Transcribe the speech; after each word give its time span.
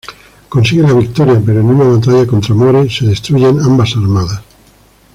Consiguen 0.49 0.87
la 0.87 0.95
victoria 0.99 1.39
pero 1.45 1.59
en 1.59 1.67
una 1.67 1.83
batalla 1.83 2.25
contra 2.25 2.55
More 2.55 2.89
se 2.89 3.05
destruyen 3.05 3.59
ambas 3.61 3.91
armadas. 3.95 4.41